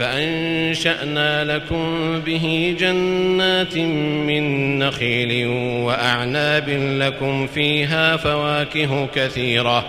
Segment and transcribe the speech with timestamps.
[0.00, 5.46] فأنشأنا لكم به جنات من نخيل
[5.86, 6.68] وأعناب
[6.98, 9.86] لكم فيها فواكه كثيرة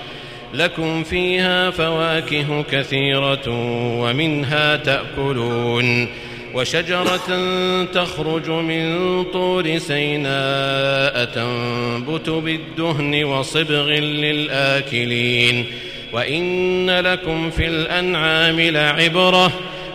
[0.54, 3.48] لكم فيها فواكه كثيرة
[4.02, 6.08] ومنها تأكلون.
[6.54, 7.40] وشجرة
[7.94, 15.66] تخرج من طور سيناء تنبت بالدهن وصبغ للآكلين.
[16.14, 19.52] وإن لكم في الأنعام لعبرة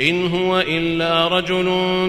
[0.00, 1.64] إن هو إلا رجل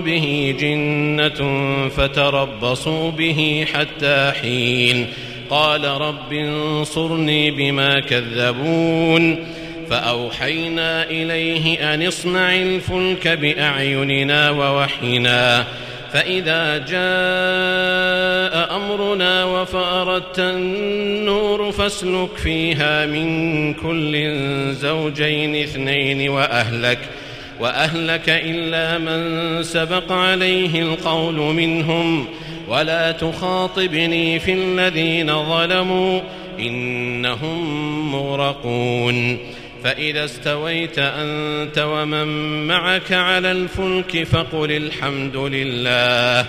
[0.06, 1.60] به جنة
[1.90, 5.08] فتربصوا به حتى حين.
[5.50, 9.46] قال رب انصرني بما كذبون.
[9.90, 15.66] فأوحينا إليه أن اصنع الفلك بأعيننا ووحينا.
[16.14, 24.34] فإذا جاء أمرنا وفأردت النور فاسلك فيها من كل
[24.74, 27.21] زوجين اثنين وأهلك ۖ.
[27.62, 32.28] وأهلك إلا من سبق عليه القول منهم.
[32.68, 36.22] ولا تخاطبني في الذين ظلموا
[36.60, 39.38] إنهم مغرقون.
[39.84, 42.28] فإذا استويت أنت ومن
[42.68, 46.46] معك على الفلك فقل الحمد لله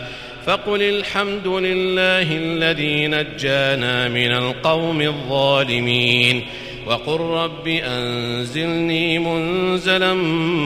[0.46, 6.44] فقل الحمد لله الذي نجانا من القوم الظالمين.
[6.86, 10.14] وقل رب أنزلني منزلا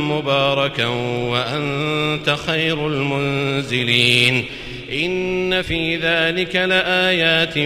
[0.09, 0.87] مباركا
[1.31, 4.45] وأنت خير المنزلين.
[4.93, 7.59] إن في ذلك لآيات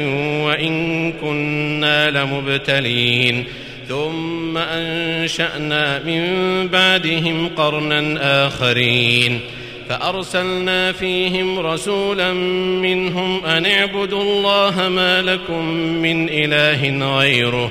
[0.46, 3.44] وإن كنا لمبتلين.
[3.88, 6.24] ثم أنشأنا من
[6.68, 9.40] بعدهم قرنا آخرين.
[9.88, 12.32] فأرسلنا فيهم رسولا
[12.82, 17.70] منهم أن اعبدوا الله ما لكم من إله غيره.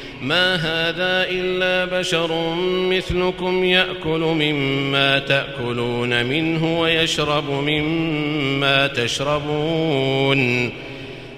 [0.21, 2.55] ما هذا إلا بشر
[2.89, 10.69] مثلكم يأكل مما تأكلون منه ويشرب مما تشربون.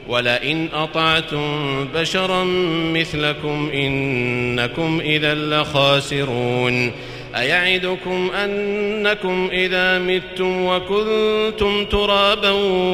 [0.07, 2.43] ولئن أطعتم بشرا
[2.93, 6.91] مثلكم إنكم إذا لخاسرون.
[7.35, 12.49] أيعدكم أنكم إذا متم وكنتم ترابا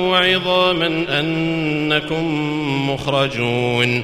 [0.10, 2.26] وعظاما أنكم
[2.92, 4.04] مخرجون.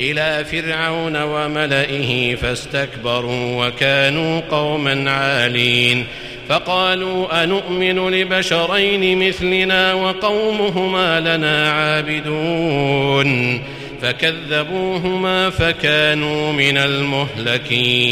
[0.00, 6.06] إلى فرعون وملئه فاستكبروا وكانوا قوما عالين.
[6.48, 13.62] فقالوا أنؤمن لبشرين مثلنا وقومهما لنا عابدون.
[14.02, 18.02] فكذبوهما فكانوا من المهلكين.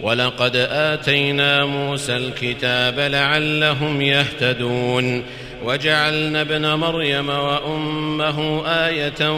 [0.00, 5.22] ولقد آتينا موسى الكتاب لعلهم يهتدون.
[5.64, 9.30] وجعلنا ابن مريم وأمه آية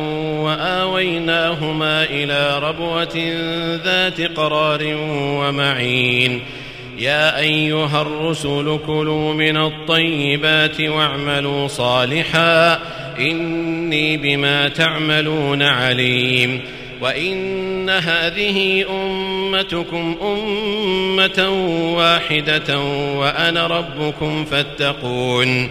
[0.43, 3.35] وآويناهما إلى ربوة
[3.85, 4.81] ذات قرار
[5.15, 6.41] ومعين.
[6.99, 12.79] يا أيها الرسل كلوا من الطيبات واعملوا صالحا.
[13.19, 16.61] إني بما تعملون عليم.
[17.01, 21.49] وإن هذه أمتكم أمة
[21.97, 22.79] واحدة
[23.17, 25.71] وأنا ربكم فاتقون.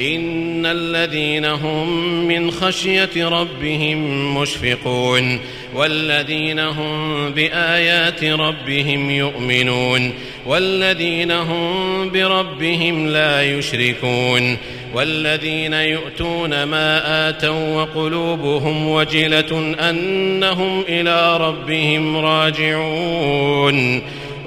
[0.00, 1.88] إن الذين هم
[2.28, 5.40] من خشية ربهم مشفقون
[5.74, 10.12] والذين هم بآيات ربهم يؤمنون
[10.46, 14.56] والذين هم بربهم لا يشركون
[14.94, 24.02] والذين يؤتون ما آتوا وقلوبهم وجلة أنهم إلى ربهم راجعون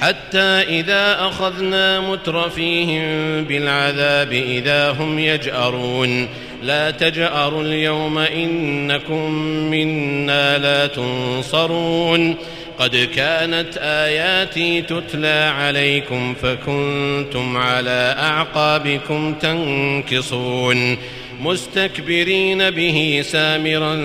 [0.00, 6.28] حتى إذا أخذنا مترفيهم بالعذاب إذا هم يجأرون.
[6.62, 9.30] لا تجأروا اليوم إنكم
[9.70, 12.36] منا لا تنصرون.
[12.78, 20.98] قد كانت آياتي تتلى عليكم فكنتم على أعقابكم تنكصون.
[21.40, 23.96] مستكبرين به سامرا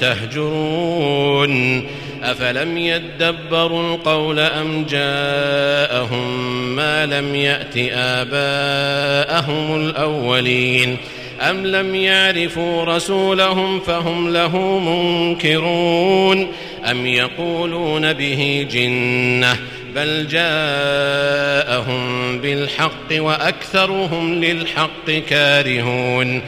[0.00, 1.84] تهجرون.
[2.24, 10.96] أفلم يدبروا القول أم جاءهم ما لم يأت آباءهم الأولين
[11.40, 16.52] أم لم يعرفوا رسولهم فهم له منكرون
[16.90, 19.56] أم يقولون به جنة
[19.94, 22.04] بل جاءهم
[22.38, 26.42] بالحق وأكثرهم للحق كارهون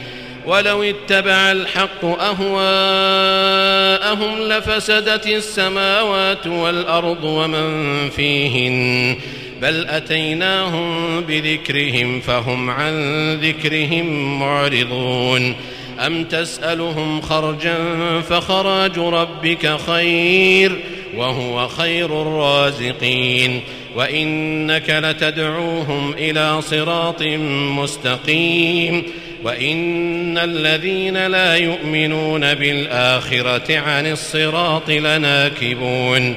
[0.47, 3.59] ولو اتبع الحق أهواءهم
[4.39, 9.15] لفسدت السماوات والأرض ومن فيهن
[9.61, 12.93] بل أتيناهم بذكرهم فهم عن
[13.33, 15.55] ذكرهم معرضون
[16.05, 17.77] أم تسألهم خرجا
[18.29, 20.79] فخراج ربك خير
[21.15, 23.61] وهو خير الرازقين
[23.95, 27.23] وإنك لتدعوهم إلى صراط
[27.77, 29.03] مستقيم
[29.47, 36.35] وإن الذين لا يؤمنون بالآخرة عن الصراط لناكبون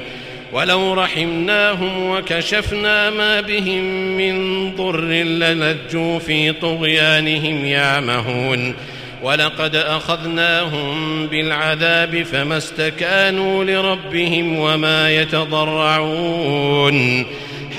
[0.51, 3.83] ولو رحمناهم وكشفنا ما بهم
[4.17, 4.35] من
[4.75, 8.75] ضر للجوا في طغيانهم يعمهون
[9.23, 16.45] ولقد أخذناهم بالعذاب فما استكانوا لربهم وما يتضرعون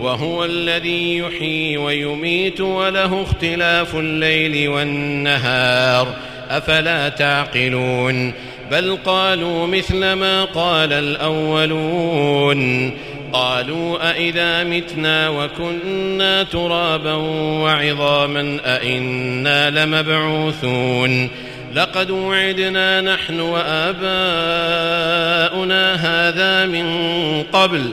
[0.00, 6.08] وهو الذي يحيي ويميت وله اختلاف الليل والنهار.
[6.50, 8.32] أفلا تعقلون؟
[8.70, 12.90] بل قالوا مثل ما قال الأولون.
[13.32, 17.14] قالوا أئذا متنا وكنا ترابا
[17.62, 21.30] وعظاما أئنا لمبعوثون.
[21.74, 23.98] لقد وعدنا نحن وآباؤنا
[25.94, 26.86] هذا من
[27.52, 27.92] قبل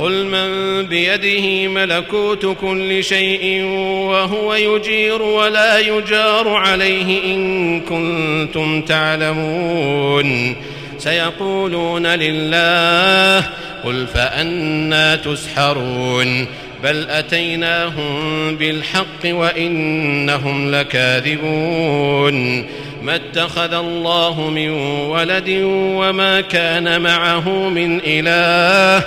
[0.00, 3.62] قل من بيده ملكوت كل شيء
[4.08, 10.56] وهو يجير ولا يجار عليه إن كنتم تعلمون.
[10.98, 13.46] سيقولون لله
[13.84, 16.46] قل فأنا تسحرون.
[16.84, 22.66] بل أتيناهم بالحق وإنهم لكاذبون.
[23.02, 24.70] ما اتخذ الله من
[25.10, 29.06] ولد وما كان معه من إله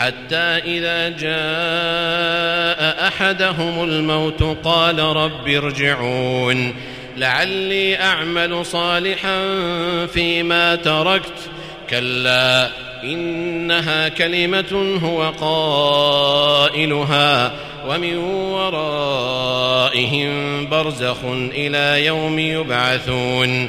[0.00, 6.74] حتى إذا جاء أحدهم الموت قال رب ارجعون.
[7.16, 9.56] لعلي أعمل صالحا
[10.06, 11.50] فيما تركت.
[11.90, 12.68] كلا
[13.04, 15.30] إنها كلمة هو
[16.60, 17.52] قائلها
[17.88, 18.16] ومن
[18.52, 20.30] ورائهم
[20.68, 21.16] برزخ
[21.54, 23.68] إلى يوم يبعثون.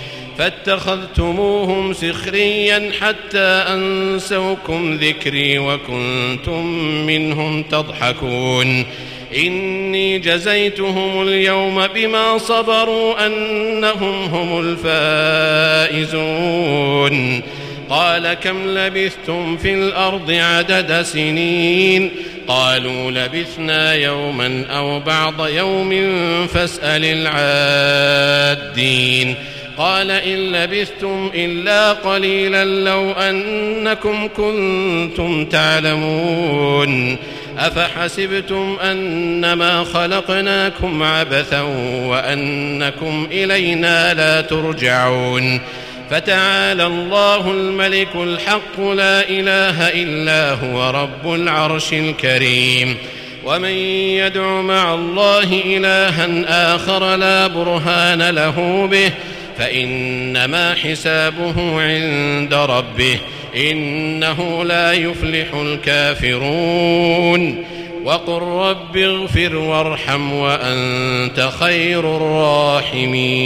[0.37, 6.65] فاتخذتموهم سخريا حتى أنسوكم ذكري وكنتم
[7.05, 8.85] منهم تضحكون.
[9.37, 14.77] إني جزيتهم اليوم بما صبروا أنهم هم
[15.89, 17.41] الفائزون.
[17.89, 22.11] قال كم لبثتم في الأرض عدد سنين؟
[22.47, 26.07] قالوا لبثنا يوما أو بعض يوم
[26.47, 27.05] فاسأل
[28.65, 29.35] العادين.
[29.77, 37.17] قال إن لبثتم إلا قليلا لو أنكم كنتم تعلمون
[37.57, 41.61] أفحسبتم أنما خلقناكم عبثا
[42.07, 45.61] وأنكم إلينا لا ترجعون
[46.09, 52.97] فتعالى الله الملك الحق لا إله إلا هو رب العرش الكريم
[53.45, 59.11] ومن يدع مع الله إلها آخر لا برهان له به
[59.57, 63.19] فإنما حسابه عند ربه
[63.55, 66.91] إنه لا يفلح الكافرون
[68.03, 73.41] وقل رب اغفر وارحم وأنت خير الراحمين